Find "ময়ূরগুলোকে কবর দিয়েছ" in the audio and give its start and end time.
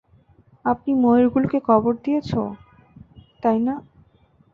0.95-2.31